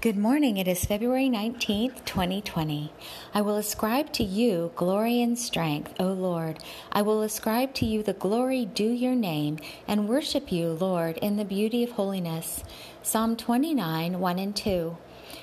Good 0.00 0.16
morning. 0.16 0.58
It 0.58 0.68
is 0.68 0.84
February 0.84 1.28
19th, 1.28 2.04
2020. 2.04 2.92
I 3.34 3.42
will 3.42 3.56
ascribe 3.56 4.12
to 4.12 4.22
you 4.22 4.70
glory 4.76 5.20
and 5.20 5.36
strength, 5.36 5.92
O 5.98 6.12
Lord. 6.12 6.60
I 6.92 7.02
will 7.02 7.20
ascribe 7.22 7.74
to 7.74 7.84
you 7.84 8.04
the 8.04 8.12
glory 8.12 8.64
due 8.64 8.92
your 8.92 9.16
name 9.16 9.58
and 9.88 10.08
worship 10.08 10.52
you, 10.52 10.68
Lord, 10.68 11.16
in 11.16 11.36
the 11.36 11.44
beauty 11.44 11.82
of 11.82 11.90
holiness. 11.90 12.62
Psalm 13.02 13.34
29, 13.34 14.20
1 14.20 14.38
and 14.38 14.54
2. 14.54 14.96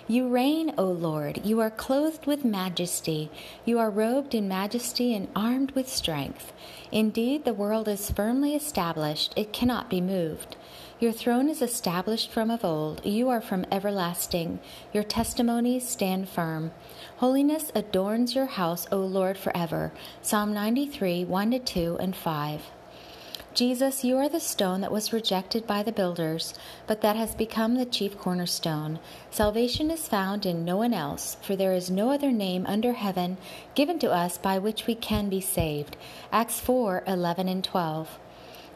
You 0.08 0.28
reign, 0.28 0.72
O 0.78 0.86
Lord. 0.86 1.44
You 1.44 1.62
are 1.62 1.72
clothed 1.72 2.28
with 2.28 2.46
majesty. 2.46 3.32
You 3.66 3.80
are 3.80 3.90
robed 3.90 4.36
in 4.36 4.48
majesty 4.48 5.16
and 5.16 5.28
armed 5.36 5.72
with 5.72 5.90
strength. 5.90 6.54
Indeed, 6.92 7.44
the 7.44 7.56
world 7.56 7.88
is 7.88 8.12
firmly 8.12 8.56
established, 8.56 9.34
it 9.36 9.52
cannot 9.52 9.90
be 9.90 10.02
moved. 10.02 10.58
Your 11.00 11.12
throne 11.12 11.50
is 11.50 11.60
established 11.60 12.30
from 12.32 12.52
of 12.52 12.64
old. 12.64 13.04
You 13.04 13.30
are 13.30 13.42
from 13.42 13.66
everlasting. 13.72 14.60
Your 14.94 15.04
testimonies 15.04 15.90
stand 15.90 16.30
firm. 16.30 16.72
Holiness 17.18 17.72
adorns 17.74 18.36
your 18.36 18.46
house, 18.46 18.88
O 18.92 18.98
Lord, 18.98 19.40
forever. 19.40 19.92
Psalm 20.22 20.54
93, 20.54 21.26
1 21.26 21.60
2 21.66 21.98
and 22.00 22.16
5. 22.16 22.62
Jesus, 23.56 24.04
you 24.04 24.18
are 24.18 24.28
the 24.28 24.42
stone 24.42 24.82
that 24.82 24.92
was 24.92 25.14
rejected 25.14 25.66
by 25.66 25.82
the 25.82 25.94
builders, 25.94 26.54
but 26.88 27.00
that 27.00 27.16
has 27.16 27.34
become 27.34 27.76
the 27.76 27.86
chief 27.86 28.18
cornerstone. 28.18 29.00
Salvation 29.32 29.90
is 29.90 30.10
found 30.10 30.46
in 30.46 30.66
no 30.66 30.76
one 30.76 30.94
else, 30.94 31.38
for 31.42 31.56
there 31.56 31.72
is 31.72 31.90
no 31.90 32.12
other 32.12 32.34
name 32.34 32.66
under 32.68 32.92
heaven 32.92 33.38
given 33.74 33.98
to 34.00 34.12
us 34.12 34.38
by 34.38 34.60
which 34.60 34.88
we 34.88 34.94
can 34.94 35.30
be 35.30 35.40
saved. 35.40 35.96
Acts 36.34 36.60
4 36.60 37.06
11 37.08 37.48
and 37.48 37.64
12. 37.64 38.20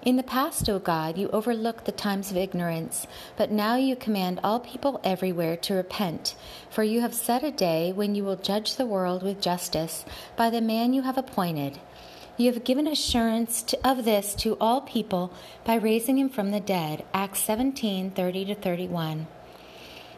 In 0.04 0.16
the 0.16 0.24
past, 0.24 0.70
O 0.70 0.80
God, 0.80 1.18
you 1.18 1.28
overlooked 1.32 1.84
the 1.84 1.92
times 1.92 2.32
of 2.32 2.38
ignorance, 2.38 3.06
but 3.36 3.52
now 3.52 3.76
you 3.76 3.98
command 3.98 4.40
all 4.46 4.62
people 4.62 5.02
everywhere 5.04 5.58
to 5.58 5.74
repent, 5.74 6.36
for 6.70 6.84
you 6.84 7.02
have 7.02 7.14
set 7.14 7.44
a 7.44 7.52
day 7.52 7.92
when 7.92 8.16
you 8.16 8.24
will 8.24 8.38
judge 8.38 8.78
the 8.78 8.86
world 8.86 9.24
with 9.24 9.42
justice 9.42 10.06
by 10.38 10.50
the 10.50 10.62
man 10.62 10.94
you 10.94 11.02
have 11.02 11.18
appointed. 11.18 11.80
You 12.40 12.54
have 12.54 12.64
given 12.64 12.88
assurance 12.88 13.62
to, 13.64 13.78
of 13.86 14.06
this 14.06 14.34
to 14.36 14.56
all 14.62 14.80
people 14.80 15.34
by 15.66 15.76
raising 15.76 16.18
him 16.18 16.30
from 16.30 16.52
the 16.52 16.62
dead. 16.62 17.04
Acts 17.14 17.42
17 17.42 18.12
30 18.12 18.46
to 18.46 18.56
31. 18.56 19.28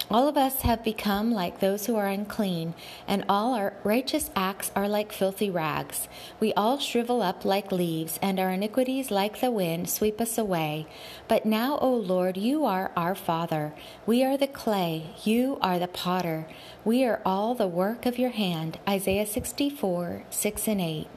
All 0.08 0.28
of 0.28 0.38
us 0.38 0.62
have 0.62 0.84
become 0.84 1.32
like 1.32 1.60
those 1.60 1.88
who 1.88 1.96
are 1.96 2.06
unclean, 2.06 2.76
and 3.08 3.26
all 3.28 3.56
our 3.56 3.74
righteous 3.84 4.30
acts 4.36 4.70
are 4.76 4.88
like 4.88 5.12
filthy 5.12 5.50
rags. 5.50 6.08
We 6.40 6.54
all 6.54 6.78
shrivel 6.78 7.24
up 7.24 7.44
like 7.44 7.72
leaves, 7.72 8.20
and 8.22 8.40
our 8.40 8.52
iniquities, 8.52 9.10
like 9.10 9.42
the 9.42 9.50
wind, 9.50 9.90
sweep 9.90 10.22
us 10.22 10.38
away. 10.38 10.86
But 11.28 11.48
now, 11.48 11.80
O 11.80 11.92
Lord, 11.92 12.38
you 12.38 12.66
are 12.66 12.92
our 12.96 13.16
Father. 13.16 13.74
We 14.06 14.24
are 14.24 14.38
the 14.38 14.46
clay, 14.46 15.16
you 15.24 15.58
are 15.60 15.80
the 15.80 15.88
potter. 15.88 16.46
We 16.86 17.04
are 17.04 17.20
all 17.26 17.56
the 17.56 17.68
work 17.68 18.06
of 18.06 18.20
your 18.20 18.30
hand. 18.30 18.78
Isaiah 18.88 19.26
64 19.26 20.26
6 20.30 20.68
and 20.68 20.82
8. 20.82 21.08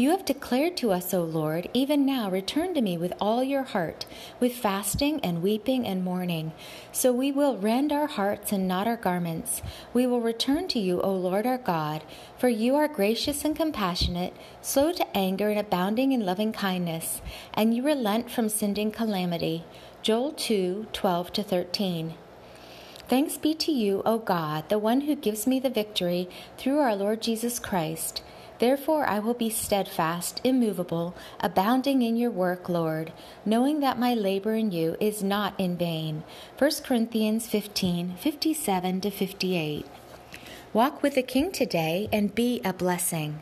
You 0.00 0.12
have 0.12 0.24
declared 0.24 0.78
to 0.78 0.92
us, 0.92 1.12
O 1.12 1.22
Lord, 1.22 1.68
even 1.74 2.06
now 2.06 2.30
return 2.30 2.72
to 2.72 2.80
me 2.80 2.96
with 2.96 3.12
all 3.20 3.44
your 3.44 3.64
heart, 3.64 4.06
with 4.40 4.56
fasting 4.56 5.20
and 5.22 5.42
weeping 5.42 5.86
and 5.86 6.02
mourning. 6.02 6.52
So 6.90 7.12
we 7.12 7.30
will 7.30 7.58
rend 7.58 7.92
our 7.92 8.06
hearts 8.06 8.50
and 8.50 8.66
not 8.66 8.86
our 8.86 8.96
garments. 8.96 9.60
We 9.92 10.06
will 10.06 10.22
return 10.22 10.68
to 10.68 10.78
you, 10.78 11.02
O 11.02 11.12
Lord 11.12 11.44
our 11.44 11.58
God, 11.58 12.02
for 12.38 12.48
you 12.48 12.76
are 12.76 12.88
gracious 12.88 13.44
and 13.44 13.54
compassionate, 13.54 14.32
slow 14.62 14.90
to 14.92 15.06
anger 15.14 15.50
and 15.50 15.60
abounding 15.60 16.12
in 16.12 16.24
loving 16.24 16.54
kindness, 16.54 17.20
and 17.52 17.76
you 17.76 17.82
relent 17.82 18.30
from 18.30 18.48
sending 18.48 18.90
calamity. 18.90 19.64
Joel 20.00 20.32
2 20.32 20.86
12 20.94 21.32
to 21.34 21.42
13. 21.42 22.14
Thanks 23.06 23.36
be 23.36 23.52
to 23.52 23.70
you, 23.70 24.00
O 24.06 24.16
God, 24.16 24.70
the 24.70 24.78
one 24.78 25.02
who 25.02 25.14
gives 25.14 25.46
me 25.46 25.60
the 25.60 25.68
victory 25.68 26.26
through 26.56 26.78
our 26.78 26.96
Lord 26.96 27.20
Jesus 27.20 27.58
Christ. 27.58 28.22
Therefore 28.60 29.06
I 29.06 29.18
will 29.18 29.34
be 29.34 29.48
steadfast, 29.48 30.40
immovable, 30.44 31.14
abounding 31.40 32.02
in 32.02 32.16
your 32.16 32.30
work, 32.30 32.68
Lord, 32.68 33.10
knowing 33.44 33.80
that 33.80 33.98
my 33.98 34.12
labor 34.12 34.54
in 34.54 34.70
you 34.70 34.96
is 35.00 35.22
not 35.22 35.58
in 35.58 35.78
vain. 35.78 36.22
1 36.58 36.70
Corinthians 36.84 37.48
15 37.48 38.16
57 38.16 39.00
58. 39.00 39.86
Walk 40.74 41.02
with 41.02 41.14
the 41.14 41.22
King 41.22 41.50
today 41.50 42.08
and 42.12 42.34
be 42.34 42.60
a 42.62 42.74
blessing. 42.74 43.40